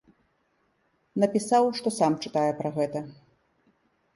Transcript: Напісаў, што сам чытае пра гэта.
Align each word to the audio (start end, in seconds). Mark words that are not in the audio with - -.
Напісаў, 1.23 1.63
што 1.81 1.87
сам 1.99 2.13
чытае 2.27 2.49
пра 2.63 2.69
гэта. 2.79 2.99